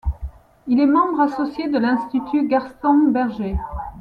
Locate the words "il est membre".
0.65-1.19